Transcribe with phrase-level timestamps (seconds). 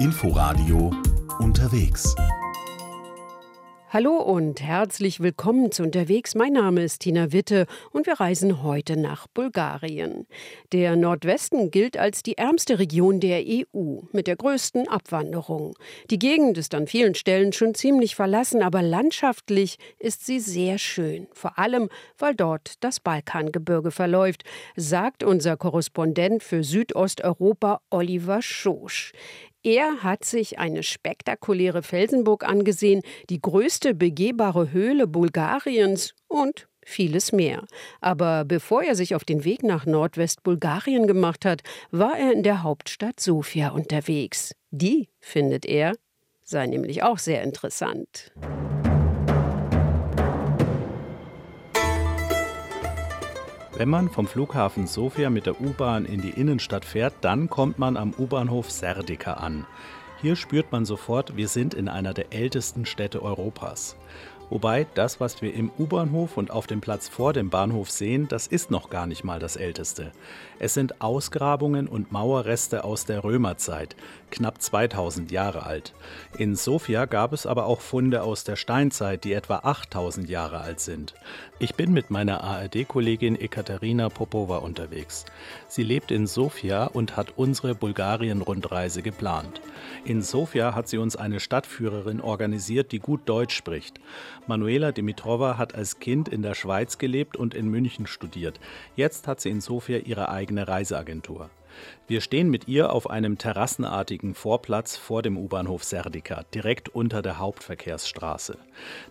[0.00, 0.92] Inforadio
[1.40, 2.14] unterwegs.
[3.90, 6.34] Hallo und herzlich willkommen zu Unterwegs.
[6.34, 10.26] Mein Name ist Tina Witte und wir reisen heute nach Bulgarien.
[10.72, 15.74] Der Nordwesten gilt als die ärmste Region der EU mit der größten Abwanderung.
[16.10, 21.26] Die Gegend ist an vielen Stellen schon ziemlich verlassen, aber landschaftlich ist sie sehr schön.
[21.32, 21.88] Vor allem,
[22.18, 24.44] weil dort das Balkangebirge verläuft,
[24.76, 29.12] sagt unser Korrespondent für Südosteuropa Oliver Schosch.
[29.62, 37.66] Er hat sich eine spektakuläre Felsenburg angesehen, die größte begehbare Höhle Bulgariens und vieles mehr.
[38.00, 42.62] Aber bevor er sich auf den Weg nach Nordwestbulgarien gemacht hat, war er in der
[42.62, 44.54] Hauptstadt Sofia unterwegs.
[44.70, 45.94] Die, findet er,
[46.42, 48.32] sei nämlich auch sehr interessant.
[53.78, 57.96] Wenn man vom Flughafen Sofia mit der U-Bahn in die Innenstadt fährt, dann kommt man
[57.96, 59.66] am U-Bahnhof Serdika an.
[60.20, 63.94] Hier spürt man sofort, wir sind in einer der ältesten Städte Europas.
[64.50, 68.46] Wobei das, was wir im U-Bahnhof und auf dem Platz vor dem Bahnhof sehen, das
[68.46, 70.10] ist noch gar nicht mal das Älteste.
[70.58, 73.94] Es sind Ausgrabungen und Mauerreste aus der Römerzeit,
[74.30, 75.92] knapp 2000 Jahre alt.
[76.38, 80.80] In Sofia gab es aber auch Funde aus der Steinzeit, die etwa 8000 Jahre alt
[80.80, 81.14] sind.
[81.60, 85.24] Ich bin mit meiner ARD-Kollegin Ekaterina Popova unterwegs.
[85.66, 89.60] Sie lebt in Sofia und hat unsere Bulgarien-Rundreise geplant.
[90.04, 93.98] In Sofia hat sie uns eine Stadtführerin organisiert, die gut Deutsch spricht.
[94.46, 98.60] Manuela Dimitrova hat als Kind in der Schweiz gelebt und in München studiert.
[98.94, 101.50] Jetzt hat sie in Sofia ihre eigene Reiseagentur.
[102.06, 107.38] Wir stehen mit ihr auf einem terrassenartigen Vorplatz vor dem U-Bahnhof Serdika, direkt unter der
[107.38, 108.56] Hauptverkehrsstraße.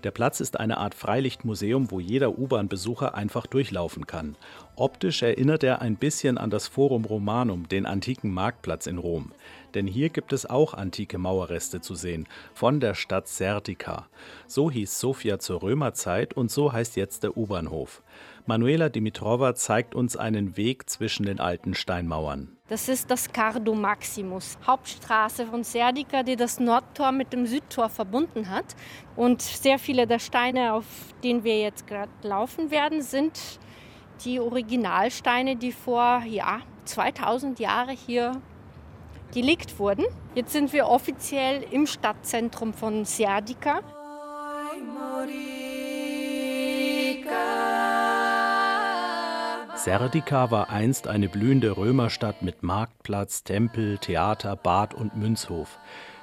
[0.04, 4.36] Der Platz ist eine Art Freilichtmuseum, wo jeder U-Bahn-Besucher einfach durchlaufen kann.
[4.76, 9.32] Optisch erinnert er ein bisschen an das Forum Romanum, den antiken Marktplatz in Rom.
[9.76, 14.08] Denn hier gibt es auch antike Mauerreste zu sehen, von der Stadt Serdika.
[14.48, 18.02] So hieß Sofia zur Römerzeit und so heißt jetzt der U-Bahnhof.
[18.48, 22.57] Manuela Dimitrova zeigt uns einen Weg zwischen den alten Steinmauern.
[22.70, 28.50] Das ist das Cardo Maximus, Hauptstraße von Serdika, die das Nordtor mit dem Südtor verbunden
[28.50, 28.76] hat.
[29.16, 30.86] Und sehr viele der Steine, auf
[31.24, 33.40] denen wir jetzt gerade laufen werden, sind
[34.26, 38.42] die Originalsteine, die vor ja, 2000 Jahren hier
[39.34, 40.04] gelegt wurden.
[40.36, 43.82] Jetzt sind wir offiziell im Stadtzentrum von Serdika.
[49.78, 55.78] Serdika war einst eine blühende Römerstadt mit Marktplatz, Tempel, Theater, Bad und Münzhof.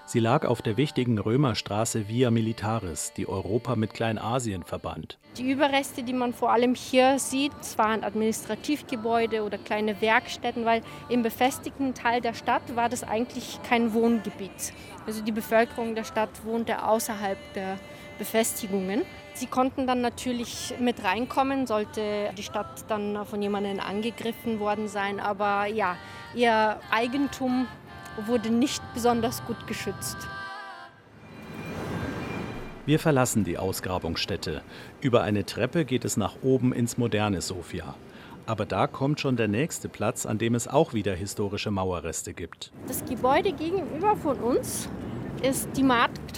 [0.06, 5.18] Sie lag auf der wichtigen Römerstraße Via Militaris, die Europa mit Kleinasien verband.
[5.38, 11.22] Die Überreste, die man vor allem hier sieht, waren Administrativgebäude oder kleine Werkstätten, weil im
[11.22, 14.74] befestigten Teil der Stadt war das eigentlich kein Wohngebiet.
[15.06, 17.78] Also die Bevölkerung der Stadt wohnte außerhalb der
[18.18, 19.02] Befestigungen.
[19.34, 25.18] Sie konnten dann natürlich mit reinkommen, sollte die Stadt dann von jemandem angegriffen worden sein.
[25.18, 25.96] Aber ja,
[26.34, 27.66] ihr Eigentum
[28.26, 30.16] wurde nicht besonders gut geschützt.
[32.86, 34.62] Wir verlassen die Ausgrabungsstätte.
[35.00, 37.94] Über eine Treppe geht es nach oben ins moderne Sofia.
[38.46, 42.72] Aber da kommt schon der nächste Platz, an dem es auch wieder historische Mauerreste gibt.
[42.86, 44.88] Das Gebäude gegenüber von uns
[45.42, 45.82] ist die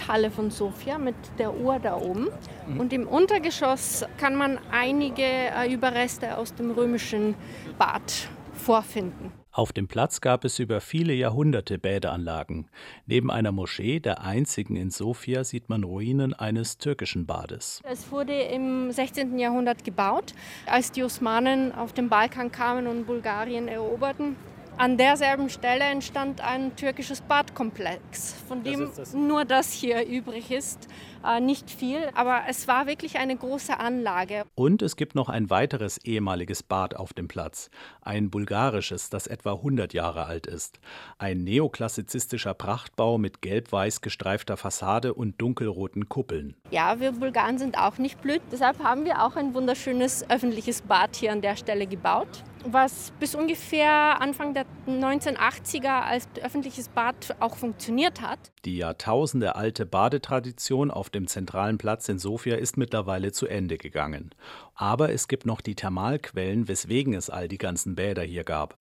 [0.07, 2.29] Markthalle von Sofia mit der Uhr da oben.
[2.67, 2.79] Mhm.
[2.79, 7.35] Und im Untergeschoss kann man einige äh, Überreste aus dem römischen
[7.77, 9.33] Bad vorfinden.
[9.51, 12.69] Auf dem Platz gab es über viele Jahrhunderte Bädeanlagen.
[13.07, 17.81] Neben einer Moschee, der einzigen in Sofia, sieht man Ruinen eines türkischen Bades.
[17.83, 19.39] Es wurde im 16.
[19.39, 20.33] Jahrhundert gebaut,
[20.67, 24.35] als die Osmanen auf den Balkan kamen und Bulgarien eroberten.
[24.77, 29.13] An derselben Stelle entstand ein türkisches Badkomplex, von dem das das.
[29.13, 30.87] nur das hier übrig ist.
[31.25, 34.45] Äh, nicht viel, aber es war wirklich eine große Anlage.
[34.55, 37.69] Und es gibt noch ein weiteres ehemaliges Bad auf dem Platz.
[38.01, 40.79] Ein bulgarisches, das etwa 100 Jahre alt ist.
[41.17, 46.55] Ein neoklassizistischer Prachtbau mit gelb-weiß gestreifter Fassade und dunkelroten Kuppeln.
[46.71, 48.41] Ja, wir Bulgaren sind auch nicht blöd.
[48.51, 52.43] Deshalb haben wir auch ein wunderschönes öffentliches Bad hier an der Stelle gebaut
[52.73, 58.39] was bis ungefähr Anfang der 1980er als öffentliches Bad auch funktioniert hat.
[58.65, 64.29] Die jahrtausendealte Badetradition auf dem zentralen Platz in Sofia ist mittlerweile zu Ende gegangen.
[64.75, 68.77] Aber es gibt noch die Thermalquellen, weswegen es all die ganzen Bäder hier gab.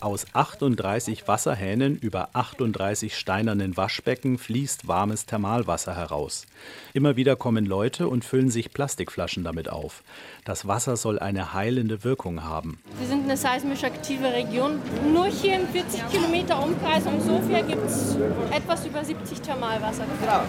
[0.00, 6.46] Aus 38 Wasserhähnen über 38 steinernen Waschbecken fließt warmes Thermalwasser heraus.
[6.92, 10.04] Immer wieder kommen Leute und füllen sich Plastikflaschen damit auf.
[10.44, 12.78] Das Wasser soll eine heilende Wirkung haben.
[12.96, 14.80] Wir sind eine seismisch aktive Region.
[15.12, 18.16] Nur hier in 40 Kilometer Umkreis um Sofia gibt es
[18.52, 20.48] etwas über 70 Thermalwasserquellen.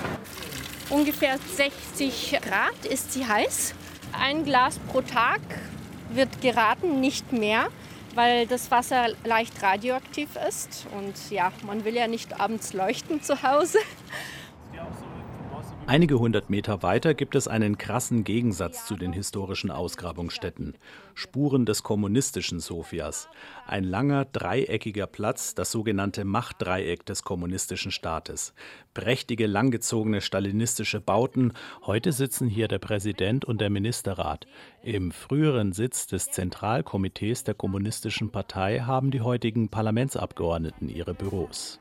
[0.91, 3.73] Ungefähr 60 Grad ist sie heiß.
[4.11, 5.41] Ein Glas pro Tag
[6.13, 7.69] wird geraten, nicht mehr
[8.19, 10.85] weil das Wasser leicht radioaktiv ist.
[10.97, 13.77] Und ja, man will ja nicht abends leuchten zu Hause.
[15.89, 20.75] Einige hundert Meter weiter gibt es einen krassen Gegensatz zu den historischen Ausgrabungsstätten.
[21.15, 23.27] Spuren des kommunistischen Sofias.
[23.65, 28.53] Ein langer, dreieckiger Platz, das sogenannte Machtdreieck des kommunistischen Staates.
[28.93, 31.53] Prächtige, langgezogene stalinistische Bauten.
[31.87, 34.45] Heute sitzen hier der Präsident und der Ministerrat.
[34.83, 41.79] Im früheren Sitz des Zentralkomitees der Kommunistischen Partei haben die heutigen Parlamentsabgeordneten ihre Büros.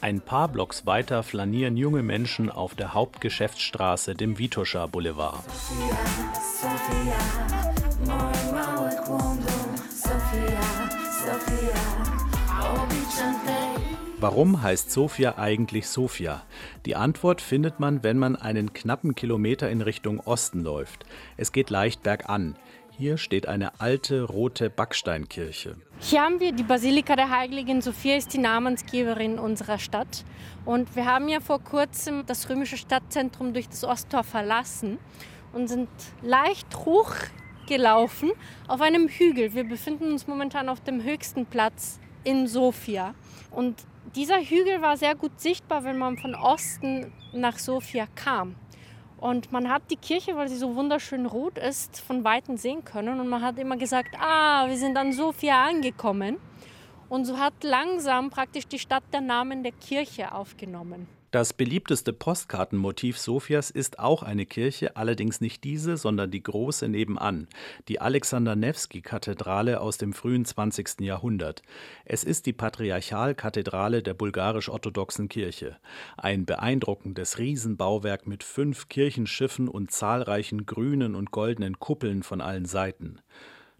[0.00, 5.42] Ein paar Blocks weiter flanieren junge Menschen auf der Hauptgeschäftsstraße, dem Vitosha Boulevard.
[14.20, 16.42] Warum heißt Sofia eigentlich Sofia?
[16.86, 21.06] Die Antwort findet man, wenn man einen knappen Kilometer in Richtung Osten läuft.
[21.36, 22.56] Es geht leicht bergan.
[23.00, 25.76] Hier steht eine alte rote Backsteinkirche.
[26.00, 30.24] Hier haben wir die Basilika der Heiligen Sophia, ist die Namensgeberin unserer Stadt.
[30.64, 34.98] Und wir haben ja vor kurzem das römische Stadtzentrum durch das Osttor verlassen
[35.52, 35.88] und sind
[36.22, 38.32] leicht hochgelaufen
[38.66, 39.54] auf einem Hügel.
[39.54, 43.14] Wir befinden uns momentan auf dem höchsten Platz in Sofia.
[43.52, 43.76] Und
[44.16, 48.56] dieser Hügel war sehr gut sichtbar, wenn man von Osten nach Sofia kam.
[49.20, 53.18] Und man hat die Kirche, weil sie so wunderschön rot ist, von Weitem sehen können.
[53.18, 56.38] Und man hat immer gesagt, ah, wir sind an Sofia angekommen.
[57.08, 61.08] Und so hat langsam praktisch die Stadt der Namen der Kirche aufgenommen.
[61.30, 67.48] Das beliebteste Postkartenmotiv Sofias ist auch eine Kirche, allerdings nicht diese, sondern die große nebenan,
[67.88, 71.00] die Alexander Nevsky-Kathedrale aus dem frühen 20.
[71.00, 71.60] Jahrhundert.
[72.06, 75.76] Es ist die Patriarchalkathedrale der bulgarisch-orthodoxen Kirche.
[76.16, 83.20] Ein beeindruckendes Riesenbauwerk mit fünf Kirchenschiffen und zahlreichen grünen und goldenen Kuppeln von allen Seiten.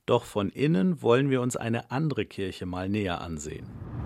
[0.05, 3.98] Doch von innen wollen wir uns eine andere Kirche mal näher ansehen.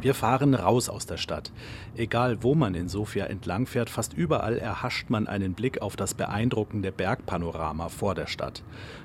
[0.00, 1.52] Wir fahren raus aus der Stadt.
[1.94, 6.90] Egal, wo man in Sofia entlangfährt, fast überall erhascht man einen Blick auf das beeindruckende
[6.90, 8.62] Bergpanorama vor der Stadt.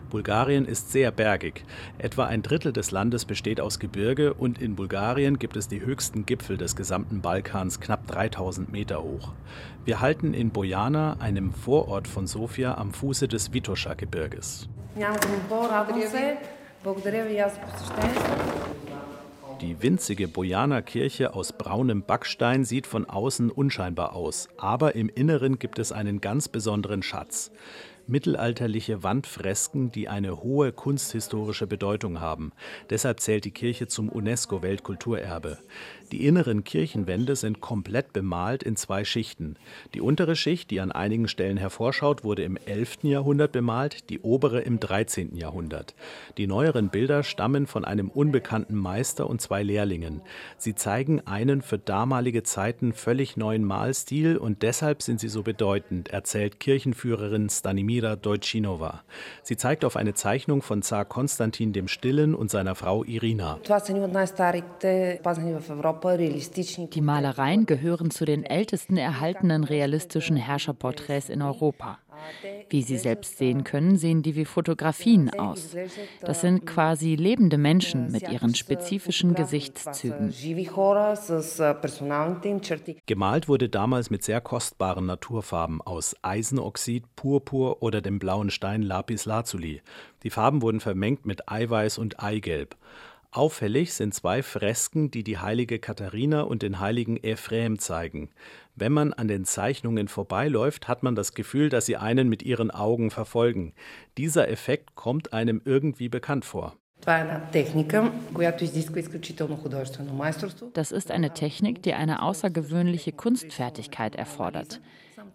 [0.09, 1.65] Bulgarien ist sehr bergig.
[1.97, 6.25] Etwa ein Drittel des Landes besteht aus Gebirge und in Bulgarien gibt es die höchsten
[6.25, 9.33] Gipfel des gesamten Balkans, knapp 3000 Meter hoch.
[9.83, 14.69] Wir halten in Bojana, einem Vorort von Sofia, am Fuße des Vitosha-Gebirges.
[19.61, 25.59] Die winzige Bojana Kirche aus braunem Backstein sieht von außen unscheinbar aus, aber im Inneren
[25.59, 27.51] gibt es einen ganz besonderen Schatz
[28.07, 32.51] mittelalterliche Wandfresken, die eine hohe kunsthistorische Bedeutung haben.
[32.89, 35.57] Deshalb zählt die Kirche zum UNESCO-Weltkulturerbe.
[36.11, 39.55] Die inneren Kirchenwände sind komplett bemalt in zwei Schichten.
[39.93, 42.99] Die untere Schicht, die an einigen Stellen hervorschaut, wurde im 11.
[43.03, 45.35] Jahrhundert bemalt, die obere im 13.
[45.35, 45.95] Jahrhundert.
[46.37, 50.21] Die neueren Bilder stammen von einem unbekannten Meister und zwei Lehrlingen.
[50.57, 56.09] Sie zeigen einen für damalige Zeiten völlig neuen Malstil und deshalb sind sie so bedeutend,
[56.09, 57.49] erzählt Kirchenführerin
[57.95, 59.03] Stanimira Dojchinova.
[59.43, 63.59] Sie zeigt auf eine Zeichnung von Zar Konstantin dem Stillen und seiner Frau Irina.
[66.93, 71.99] Die Malereien gehören zu den ältesten erhaltenen realistischen Herrscherporträts in Europa.
[72.69, 75.75] Wie Sie selbst sehen können, sehen die wie Fotografien aus.
[76.21, 80.33] Das sind quasi lebende Menschen mit ihren spezifischen Gesichtszügen.
[83.05, 89.25] Gemalt wurde damals mit sehr kostbaren Naturfarben aus Eisenoxid, Purpur oder dem blauen Stein Lapis
[89.25, 89.81] Lazuli.
[90.23, 92.75] Die Farben wurden vermengt mit Eiweiß und Eigelb.
[93.35, 98.29] Auffällig sind zwei Fresken, die die heilige Katharina und den heiligen Ephrem zeigen.
[98.75, 102.71] Wenn man an den Zeichnungen vorbeiläuft, hat man das Gefühl, dass sie einen mit ihren
[102.71, 103.73] Augen verfolgen.
[104.17, 106.77] Dieser Effekt kommt einem irgendwie bekannt vor.
[110.73, 114.79] Das ist eine Technik, die eine außergewöhnliche Kunstfertigkeit erfordert.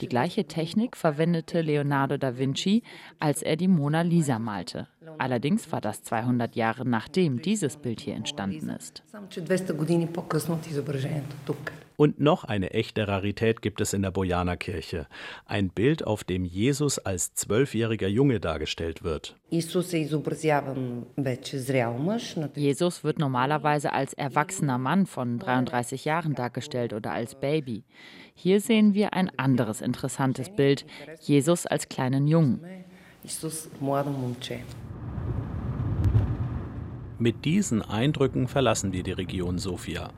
[0.00, 2.82] Die gleiche Technik verwendete Leonardo da Vinci,
[3.18, 4.88] als er die Mona Lisa malte.
[5.18, 9.02] Allerdings war das 200 Jahre nachdem dieses Bild hier entstanden ist.
[12.00, 15.06] Und noch eine echte Rarität gibt es in der Bojana-Kirche.
[15.44, 19.36] Ein Bild, auf dem Jesus als zwölfjähriger Junge dargestellt wird.
[22.54, 27.84] Jesus wird normalerweise als erwachsener Mann von 33 Jahren dargestellt oder als Baby.
[28.34, 30.86] Hier sehen wir ein anderes interessantes Bild,
[31.20, 32.62] Jesus als kleinen Jungen.
[37.22, 40.08] Mit diesen Eindrücken verlassen wir die Region Sofia.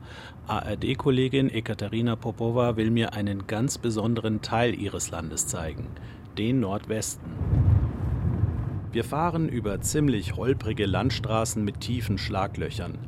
[0.47, 5.87] ARD-Kollegin Ekaterina Popova will mir einen ganz besonderen Teil ihres Landes zeigen,
[6.37, 7.82] den Nordwesten.
[8.93, 12.99] Wir fahren über ziemlich holprige Landstraßen mit tiefen Schlaglöchern.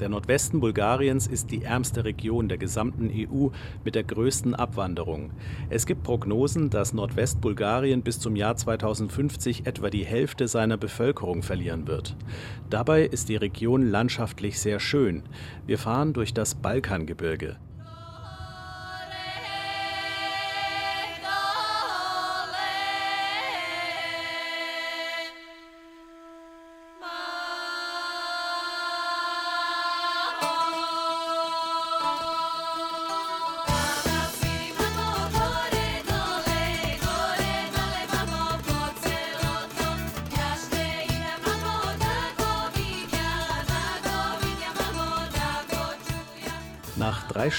[0.00, 3.48] Der Nordwesten Bulgariens ist die ärmste Region der gesamten EU
[3.84, 5.32] mit der größten Abwanderung.
[5.68, 11.86] Es gibt Prognosen, dass Nordwestbulgarien bis zum Jahr 2050 etwa die Hälfte seiner Bevölkerung verlieren
[11.86, 12.16] wird.
[12.70, 15.24] Dabei ist die Region landschaftlich sehr schön.
[15.66, 17.58] Wir fahren durch das Balkangebirge.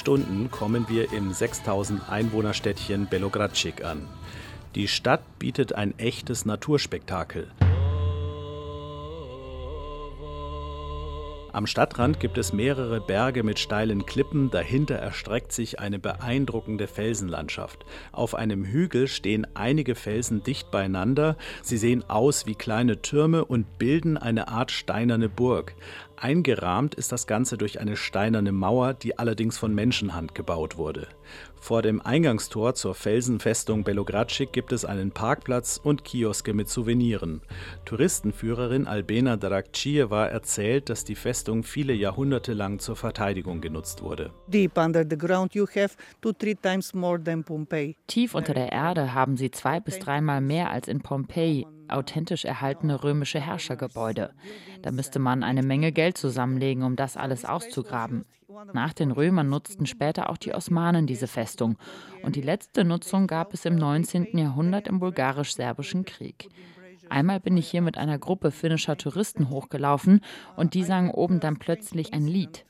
[0.06, 4.08] Stunden kommen wir im 6000 Einwohnerstädtchen Belogradschik an.
[4.76, 7.48] Die Stadt bietet ein echtes Naturspektakel.
[11.56, 17.86] Am Stadtrand gibt es mehrere Berge mit steilen Klippen, dahinter erstreckt sich eine beeindruckende Felsenlandschaft.
[18.12, 23.80] Auf einem Hügel stehen einige Felsen dicht beieinander, sie sehen aus wie kleine Türme und
[23.80, 25.76] bilden eine Art steinerne Burg.
[26.18, 31.08] Eingerahmt ist das Ganze durch eine steinerne Mauer, die allerdings von Menschenhand gebaut wurde.
[31.60, 37.42] Vor dem Eingangstor zur Felsenfestung Belogradschik gibt es einen Parkplatz und Kioske mit Souveniren.
[37.86, 44.32] Touristenführerin Albena Darakcieva erzählt, dass die Festung viele Jahrhunderte lang zur Verteidigung genutzt wurde.
[48.08, 53.04] Tief unter der Erde haben sie zwei bis dreimal mehr als in Pompeji authentisch erhaltene
[53.04, 54.34] römische Herrschergebäude.
[54.82, 58.26] Da müsste man eine Menge Geld zusammenlegen, um das alles auszugraben.
[58.74, 61.78] Nach den Römern nutzten später auch die Osmanen diese Festung.
[62.24, 64.38] Und die letzte Nutzung gab es im 19.
[64.38, 66.50] Jahrhundert im bulgarisch-serbischen Krieg.
[67.10, 70.22] Einmal bin ich hier mit einer Gruppe finnischer Touristen hochgelaufen
[70.56, 72.66] und die sangen oben dann plötzlich ein Lied.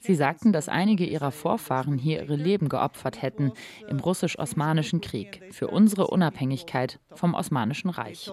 [0.00, 3.52] Sie sagten, dass einige ihrer Vorfahren hier ihre Leben geopfert hätten
[3.88, 8.30] im russisch-osmanischen Krieg für unsere Unabhängigkeit vom Osmanischen Reich.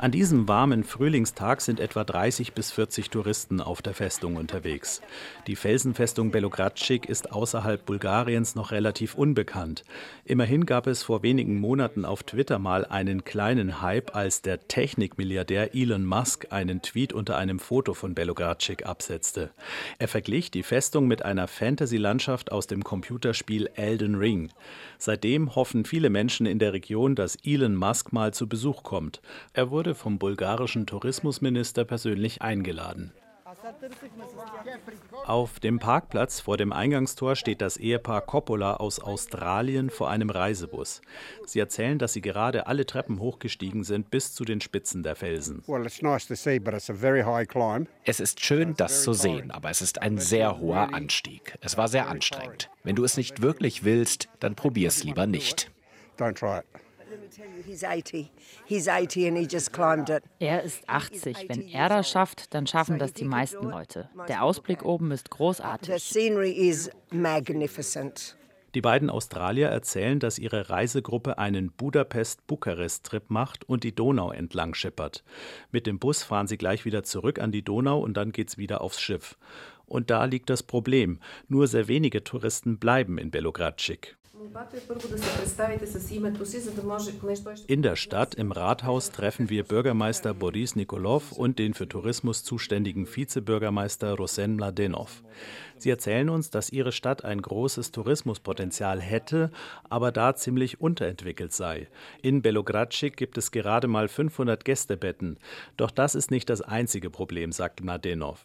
[0.00, 5.02] An diesem warmen Frühlingstag sind etwa 30 bis 40 Touristen auf der Festung unterwegs.
[5.46, 9.84] Die Felsenfestung Belogradschik ist außerhalb Bulgariens noch relativ unbekannt.
[10.24, 15.74] Immerhin gab es vor wenigen Monaten auf Twitter mal einen kleinen Hype, als der Technikmilliardär
[15.74, 19.50] Elon Musk einen Tweet unter einem Foto von Belogradschik absetzte.
[19.98, 24.50] Er verglich die Festung mit einer Fantasy-Landschaft aus dem Computerspiel Elden Ring.
[24.96, 29.20] Seitdem hoffen viele Menschen in der Region, dass Elon Musk mal zu Besuch kommt.
[29.52, 33.12] Er wurde wurde vom bulgarischen Tourismusminister persönlich eingeladen.
[35.26, 41.00] Auf dem Parkplatz vor dem Eingangstor steht das Ehepaar Coppola aus Australien vor einem Reisebus.
[41.44, 45.64] Sie erzählen, dass sie gerade alle Treppen hochgestiegen sind bis zu den Spitzen der Felsen.
[48.04, 51.58] Es ist schön, das zu sehen, aber es ist ein sehr hoher Anstieg.
[51.60, 52.70] Es war sehr anstrengend.
[52.84, 55.72] Wenn du es nicht wirklich willst, dann probier es lieber nicht.
[56.16, 56.89] Don't try it.
[60.38, 61.48] Er ist 80.
[61.48, 64.08] Wenn er das schafft, dann schaffen das die meisten Leute.
[64.28, 65.88] Der Ausblick oben ist großartig.
[68.74, 75.24] Die beiden Australier erzählen, dass ihre Reisegruppe einen Budapest-Bukarest-Trip macht und die Donau entlang schippert.
[75.72, 78.80] Mit dem Bus fahren sie gleich wieder zurück an die Donau und dann geht's wieder
[78.80, 79.36] aufs Schiff.
[79.86, 81.18] Und da liegt das Problem.
[81.48, 84.16] Nur sehr wenige Touristen bleiben in Belogradschik.
[87.66, 93.06] In der Stadt im Rathaus treffen wir Bürgermeister Boris Nikolov und den für Tourismus zuständigen
[93.06, 95.22] Vizebürgermeister Rosen Mladenov.
[95.80, 99.50] Sie erzählen uns, dass ihre Stadt ein großes Tourismuspotenzial hätte,
[99.88, 101.88] aber da ziemlich unterentwickelt sei.
[102.22, 105.38] In Belogradschik gibt es gerade mal 500 Gästebetten.
[105.78, 108.44] Doch das ist nicht das einzige Problem, sagt Mladenov.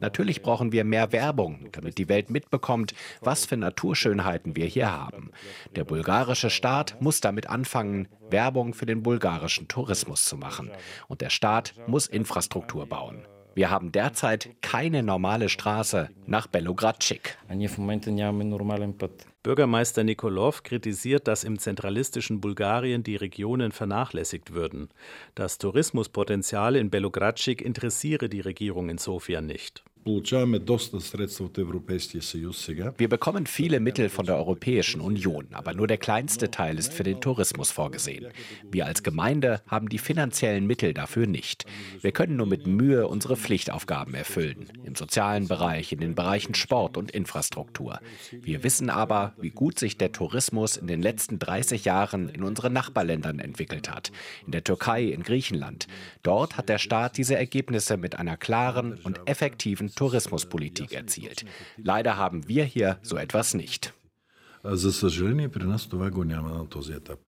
[0.00, 5.30] Natürlich brauchen wir mehr Werbung, damit die Welt mitbekommt, was für Naturschönheiten wir hier haben.
[5.76, 10.70] Der bulgarische Staat muss damit anfangen, Werbung für den bulgarischen Tourismus zu machen.
[11.06, 13.26] Und der Staat muss Infrastruktur bauen.
[13.54, 17.36] Wir haben derzeit keine normale Straße nach Belogradschik.
[19.42, 24.88] Bürgermeister Nikolov kritisiert, dass im zentralistischen Bulgarien die Regionen vernachlässigt würden.
[25.34, 28.88] Das Tourismuspotenzial in Belogradschik interessiere die Regierung
[32.98, 37.04] Wir bekommen viele Mittel von der Europäischen Union, aber nur der kleinste Teil ist für
[37.04, 38.32] den Tourismus vorgesehen.
[38.68, 41.66] Wir als Gemeinde haben die finanziellen Mittel dafür nicht.
[42.00, 46.96] Wir können nur mit Mühe unsere Pflichtaufgaben erfüllen, im sozialen Bereich, in den Bereichen Sport
[46.96, 48.00] und Infrastruktur.
[48.32, 52.72] Wir wissen aber, wie gut sich der Tourismus in den letzten 30 Jahren in unseren
[52.72, 54.10] Nachbarländern entwickelt hat.
[54.46, 55.86] In der Türkei, in Griechenland.
[56.24, 61.44] Dort hat der Staat diese Ergebnisse mit einer klaren und effektiven Tourismuspolitik erzielt.
[61.76, 63.94] Leider haben wir hier so etwas nicht.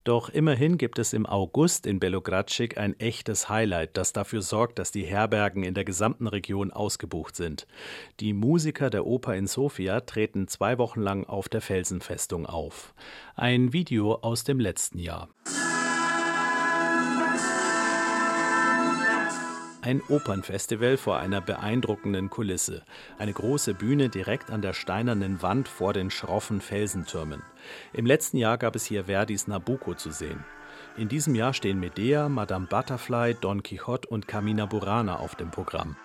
[0.04, 4.90] Doch immerhin gibt es im August in Belogradschik ein echtes Highlight, das dafür sorgt, dass
[4.92, 7.66] die Herbergen in der gesamten Region ausgebucht sind.
[8.21, 12.95] Die Musiker der Oper in Sofia treten zwei Wochen lang auf der Felsenfestung auf.
[13.35, 15.31] Ein Video aus dem letzten Jahr.
[19.84, 22.84] Ein Opernfestival vor einer beeindruckenden Kulisse.
[23.18, 27.42] Eine große Bühne direkt an der steinernen Wand vor den schroffen Felsentürmen.
[27.92, 30.44] Im letzten Jahr gab es hier Verdis Nabucco zu sehen.
[30.96, 35.96] In diesem Jahr stehen Medea, Madame Butterfly, Don Quixote und Carmina Burana auf dem Programm.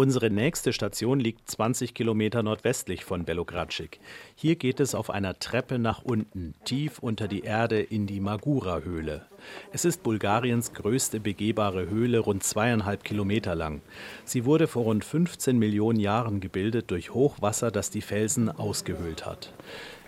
[0.00, 4.00] Unsere nächste Station liegt 20 Kilometer nordwestlich von Belogradschik.
[4.34, 9.26] Hier geht es auf einer Treppe nach unten, tief unter die Erde in die Magura-Höhle.
[9.74, 13.82] Es ist Bulgariens größte begehbare Höhle, rund zweieinhalb Kilometer lang.
[14.24, 19.52] Sie wurde vor rund 15 Millionen Jahren gebildet durch Hochwasser, das die Felsen ausgehöhlt hat.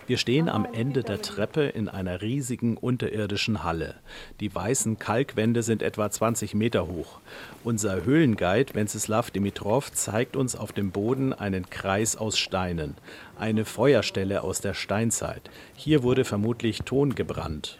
[0.05, 3.95] Wir stehen am Ende der Treppe in einer riesigen unterirdischen Halle.
[4.41, 7.21] Die weißen Kalkwände sind etwa 20 Meter hoch.
[7.63, 12.95] Unser Höhlenguide Wenceslav Dimitrov zeigt uns auf dem Boden einen Kreis aus Steinen
[13.37, 15.49] eine Feuerstelle aus der Steinzeit.
[15.75, 17.79] Hier wurde vermutlich Ton gebrannt.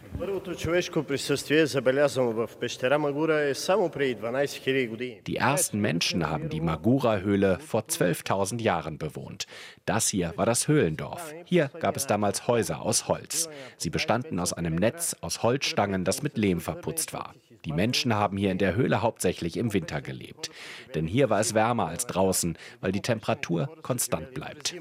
[5.26, 9.46] Die ersten Menschen haben die Magura-Höhle vor 12.000 Jahren bewohnt.
[9.86, 11.32] Das hier war das Höhlendorf.
[11.44, 13.48] Hier gab es damals Häuser aus Holz.
[13.76, 17.34] Sie bestanden aus einem Netz aus Holzstangen, das mit Lehm verputzt war.
[17.65, 20.49] Die Menschen haben hier in der Höhle hauptsächlich im Winter gelebt.
[20.95, 24.75] Denn hier war es wärmer als draußen, weil die Temperatur konstant bleibt.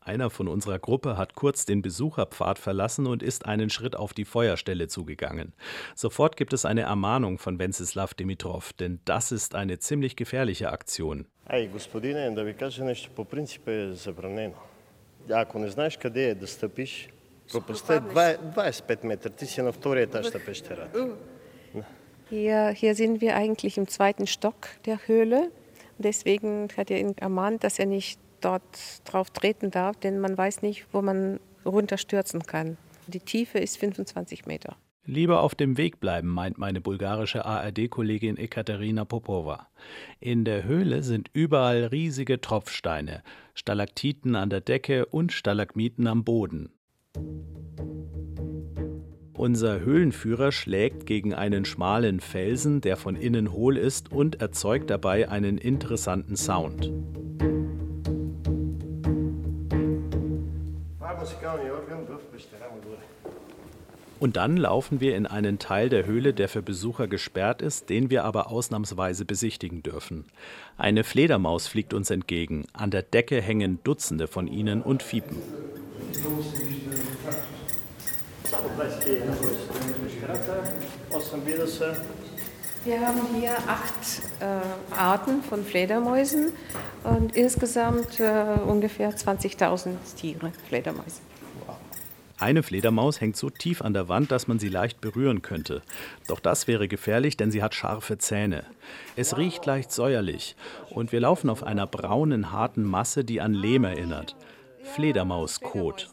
[0.00, 4.24] Einer von unserer Gruppe hat kurz den Besucherpfad verlassen und ist einen Schritt auf die
[4.24, 5.52] Feuerstelle zugegangen.
[5.96, 11.26] Sofort gibt es eine Ermahnung von Wenceslav Dimitrov, denn das ist eine ziemlich gefährliche Aktion.
[11.48, 14.54] Ай, господине, да ви кажа нещо, по принцип е забранено.
[15.30, 17.08] Ако не знаеш къде е да стъпиш,
[17.52, 21.08] пропастта е 25 метра, ти си на втория етаж на пещерата.
[22.30, 25.52] Hier, hier sind wir eigentlich im zweiten Stock der Höhle.
[25.98, 30.62] Deswegen hat er ihn ermahnt, dass er nicht dort drauf treten darf, denn man weiß
[30.62, 32.78] nicht, wo man runterstürzen kann.
[33.06, 34.76] Die Tiefe ist 25 Meter.
[35.04, 39.68] Lieber auf dem Weg bleiben, meint meine bulgarische ARD-Kollegin Ekaterina Popova.
[40.18, 43.22] In der Höhle sind überall riesige Tropfsteine,
[43.54, 46.72] Stalaktiten an der Decke und Stalagmiten am Boden.
[49.41, 55.29] Unser Höhlenführer schlägt gegen einen schmalen Felsen, der von innen hohl ist und erzeugt dabei
[55.29, 56.91] einen interessanten Sound.
[64.19, 68.11] Und dann laufen wir in einen Teil der Höhle, der für Besucher gesperrt ist, den
[68.11, 70.25] wir aber ausnahmsweise besichtigen dürfen.
[70.77, 72.67] Eine Fledermaus fliegt uns entgegen.
[72.73, 75.37] An der Decke hängen Dutzende von ihnen und fiepen.
[82.83, 86.51] Wir haben hier acht äh, Arten von Fledermäusen
[87.03, 91.21] und insgesamt äh, ungefähr 20.000 Tiere, Fledermäuse.
[92.39, 95.83] Eine Fledermaus hängt so tief an der Wand, dass man sie leicht berühren könnte.
[96.27, 98.63] Doch das wäre gefährlich, denn sie hat scharfe Zähne.
[99.15, 100.55] Es riecht leicht säuerlich
[100.89, 104.35] und wir laufen auf einer braunen, harten Masse, die an Lehm erinnert.
[104.81, 106.09] Fledermauskot.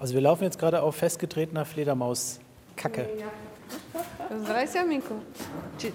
[0.00, 3.08] Also wir laufen jetzt gerade auf festgetretener Fledermauskacke.
[4.30, 5.14] Здравей, Сяминко.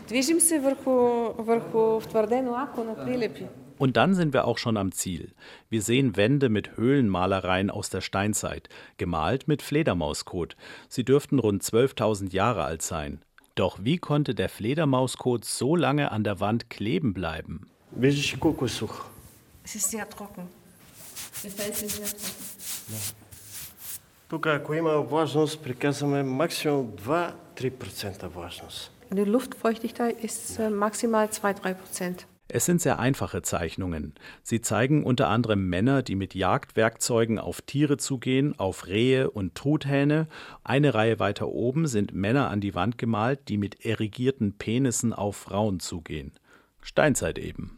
[0.08, 0.92] Движим се върху,
[1.38, 3.46] върху втвърдено ако на прилепи.
[3.80, 5.32] Und dann sind wir auch schon am Ziel.
[5.72, 10.56] Wir sehen Wände mit Höhlenmalereien aus der Steinzeit, gemalt mit Fledermauskot.
[10.88, 13.22] Sie dürften rund 12.000 Jahre alt sein.
[13.56, 17.56] Doch wie konnte der Fledermauskot so lange an der Wand kleben bleiben?
[18.00, 20.44] Es ist sehr trocken.
[21.44, 23.25] Der Fels ist sehr trocken.
[24.30, 28.92] Тук, ако има влажност, приказваме максимум 2-3% влажност.
[29.12, 32.28] Die Luftfeuchtigkeit ist äh, maximal 2-3 Prozent.
[32.48, 34.14] Es sind sehr einfache Zeichnungen.
[34.44, 40.28] Sie zeigen unter anderem Männer, die mit Jagdwerkzeugen auf Tiere zugehen, auf Rehe und Truthähne.
[40.64, 45.36] Eine Reihe weiter oben sind Männer an die Wand gemalt, die mit erigierten Penissen auf
[45.36, 46.32] Frauen zugehen.
[46.82, 47.75] Steinzeit eben.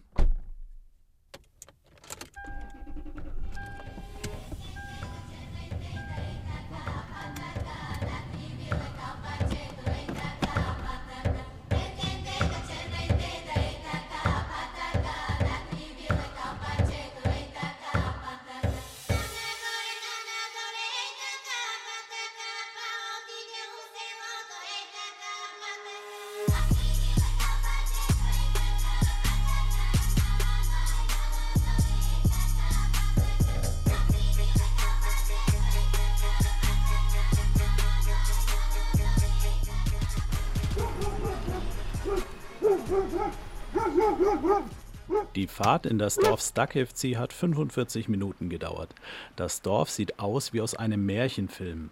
[45.35, 48.95] Die Fahrt in das Dorf Stakevci hat 45 Minuten gedauert.
[49.37, 51.91] Das Dorf sieht aus wie aus einem Märchenfilm.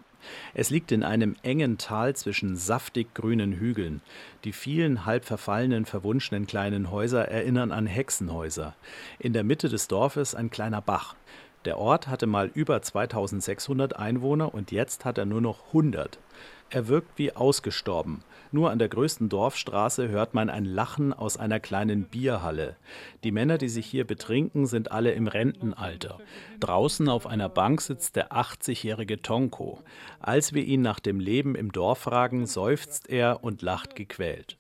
[0.55, 4.01] Es liegt in einem engen Tal zwischen saftig grünen Hügeln.
[4.45, 8.75] Die vielen halb verfallenen, verwunschenen kleinen Häuser erinnern an Hexenhäuser.
[9.19, 11.15] In der Mitte des Dorfes ein kleiner Bach.
[11.65, 16.19] Der Ort hatte mal über 2600 Einwohner und jetzt hat er nur noch 100.
[16.71, 18.23] Er wirkt wie ausgestorben.
[18.53, 22.77] Nur an der größten Dorfstraße hört man ein Lachen aus einer kleinen Bierhalle.
[23.23, 26.19] Die Männer, die sich hier betrinken, sind alle im Rentenalter.
[26.61, 29.81] Draußen auf einer Bank sitzt der 80-jährige Tonko.
[30.21, 34.57] Als wir ihn nach dem Leben im Dorf fragen, seufzt er und lacht gequält.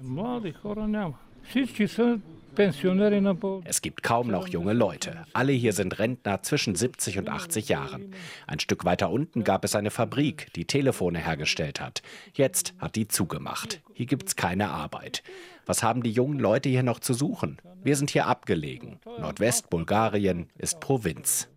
[3.64, 5.24] Es gibt kaum noch junge Leute.
[5.34, 8.12] Alle hier sind Rentner zwischen 70 und 80 Jahren.
[8.46, 12.02] Ein Stück weiter unten gab es eine Fabrik, die Telefone hergestellt hat.
[12.32, 13.82] Jetzt hat die zugemacht.
[13.92, 15.22] Hier gibt es keine Arbeit.
[15.66, 17.58] Was haben die jungen Leute hier noch zu suchen?
[17.82, 19.00] Wir sind hier abgelegen.
[19.18, 21.48] Nordwestbulgarien ist Provinz.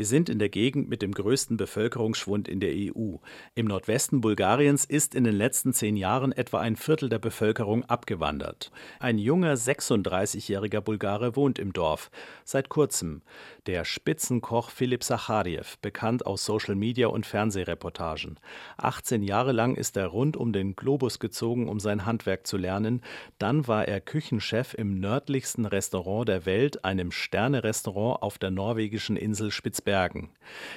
[0.00, 3.16] Wir sind in der Gegend mit dem größten Bevölkerungsschwund in der EU.
[3.54, 8.72] Im Nordwesten Bulgariens ist in den letzten zehn Jahren etwa ein Viertel der Bevölkerung abgewandert.
[8.98, 12.10] Ein junger 36-jähriger Bulgare wohnt im Dorf.
[12.44, 13.20] Seit kurzem.
[13.66, 18.40] Der Spitzenkoch Philipp Sacharjew, bekannt aus Social Media und Fernsehreportagen.
[18.78, 23.02] 18 Jahre lang ist er rund um den Globus gezogen, um sein Handwerk zu lernen.
[23.36, 29.50] Dann war er Küchenchef im nördlichsten Restaurant der Welt, einem Sterne-Restaurant auf der norwegischen Insel
[29.90, 30.30] Spitzbergen.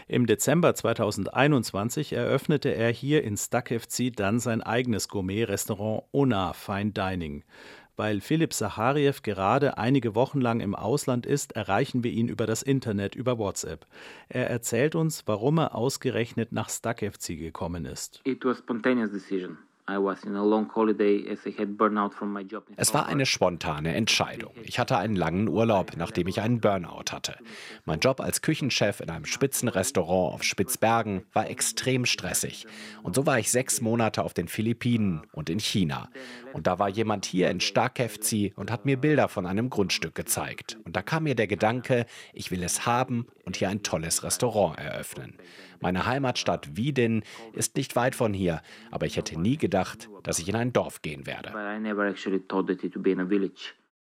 [0.08, 7.44] Im Dezember 2021 eröffnete er hier in Stakevci dann sein eigenes Gourmet-Restaurant Ona Fine Dining.
[7.96, 12.64] Weil Philipp Sacharjew gerade einige Wochen lang im Ausland ist, erreichen wir ihn über das
[12.64, 13.86] Internet, über WhatsApp.
[14.30, 18.22] Er erzählt uns, warum er ausgerechnet nach Stakevci gekommen ist.
[18.26, 19.60] It was spontaneous decision.
[22.78, 24.54] Es war eine spontane Entscheidung.
[24.64, 27.36] Ich hatte einen langen Urlaub, nachdem ich einen Burnout hatte.
[27.84, 32.66] Mein Job als Küchenchef in einem Spitzenrestaurant auf Spitzbergen war extrem stressig.
[33.02, 36.10] Und so war ich sechs Monate auf den Philippinen und in China.
[36.54, 40.78] Und da war jemand hier in Starkevzi und hat mir Bilder von einem Grundstück gezeigt.
[40.86, 44.80] Und da kam mir der Gedanke, ich will es haben und hier ein tolles Restaurant
[44.80, 45.36] eröffnen.
[45.84, 50.48] Meine Heimatstadt Wiedin ist nicht weit von hier, aber ich hätte nie gedacht, dass ich
[50.48, 51.52] in ein Dorf gehen werde.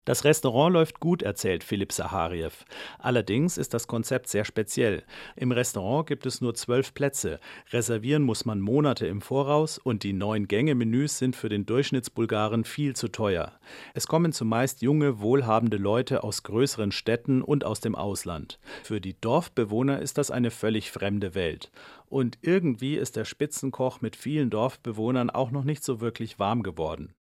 [0.07, 2.53] Das Restaurant läuft gut, erzählt Philipp Sacharjew.
[2.97, 5.03] Allerdings ist das Konzept sehr speziell.
[5.35, 7.41] Im Restaurant gibt es nur zwölf Plätze.
[7.71, 12.95] Reservieren muss man Monate im Voraus und die neun Gänge-Menüs sind für den Durchschnittsbulgaren viel
[12.95, 13.51] zu teuer.
[13.93, 18.59] Es kommen zumeist junge, wohlhabende Leute aus größeren Städten und aus dem Ausland.
[18.83, 21.69] Für die Dorfbewohner ist das eine völlig fremde Welt.
[22.05, 27.13] Und irgendwie ist der Spitzenkoch mit vielen Dorfbewohnern auch noch nicht so wirklich warm geworden.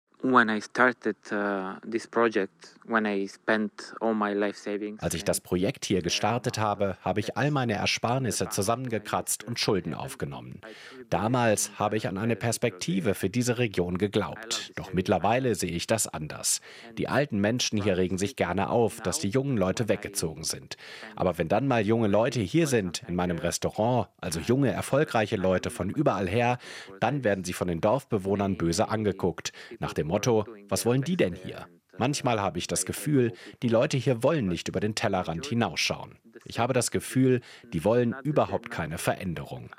[4.99, 9.93] Als ich das Projekt hier gestartet habe, habe ich all meine Ersparnisse zusammengekratzt und Schulden
[9.93, 10.61] aufgenommen.
[11.09, 14.71] Damals habe ich an eine Perspektive für diese Region geglaubt.
[14.75, 16.61] Doch mittlerweile sehe ich das anders.
[16.97, 20.77] Die alten Menschen hier regen sich gerne auf, dass die jungen Leute weggezogen sind.
[21.15, 25.69] Aber wenn dann mal junge Leute hier sind, in meinem Restaurant, also junge, erfolgreiche Leute
[25.69, 26.57] von überall her,
[26.99, 29.51] dann werden sie von den Dorfbewohnern böse angeguckt.
[29.79, 31.67] Nach dem Motto, was wollen die denn hier?
[31.97, 36.17] Manchmal habe ich das Gefühl, die Leute hier wollen nicht über den Tellerrand hinausschauen.
[36.45, 37.41] Ich habe das Gefühl,
[37.73, 39.69] die wollen überhaupt keine Veränderung.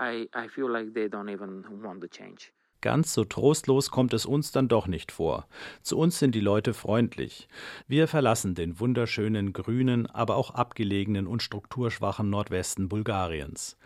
[2.82, 5.48] Ganz so trostlos kommt es uns dann doch nicht vor.
[5.80, 7.48] Zu uns sind die Leute freundlich.
[7.88, 13.78] Wir verlassen den wunderschönen grünen, aber auch abgelegenen und strukturschwachen Nordwesten Bulgariens.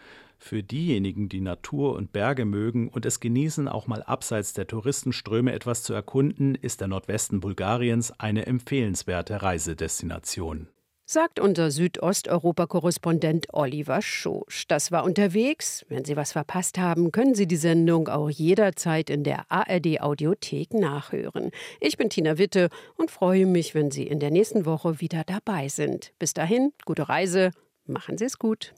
[0.42, 5.53] Für diejenigen, die Natur und Berge mögen und es genießen, auch mal abseits der Touristenströme
[5.53, 10.68] etwas zu erkunden, ist der Nordwesten Bulgariens eine empfehlenswerte Reisedestination.
[11.05, 14.66] Sagt unser Südosteuropa-Korrespondent Oliver Schosch.
[14.66, 15.85] Das war unterwegs.
[15.88, 21.50] Wenn Sie was verpasst haben, können Sie die Sendung auch jederzeit in der ARD-Audiothek nachhören.
[21.81, 25.68] Ich bin Tina Witte und freue mich, wenn Sie in der nächsten Woche wieder dabei
[25.68, 26.12] sind.
[26.18, 27.50] Bis dahin, gute Reise,
[27.87, 28.72] machen Sie es gut.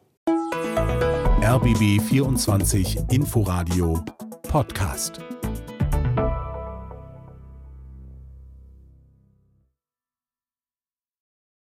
[1.42, 4.04] RBB 24 Inforadio
[4.48, 5.41] Podcast.